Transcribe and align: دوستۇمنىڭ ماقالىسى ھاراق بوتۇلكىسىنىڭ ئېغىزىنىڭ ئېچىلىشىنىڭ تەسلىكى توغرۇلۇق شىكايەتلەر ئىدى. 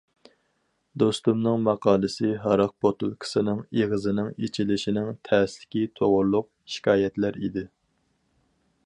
دوستۇمنىڭ 1.01 1.59
ماقالىسى 1.65 2.31
ھاراق 2.45 2.73
بوتۇلكىسىنىڭ 2.85 3.61
ئېغىزىنىڭ 3.81 4.33
ئېچىلىشىنىڭ 4.33 5.13
تەسلىكى 5.29 5.85
توغرۇلۇق 6.01 6.51
شىكايەتلەر 6.77 7.43
ئىدى. 7.45 7.67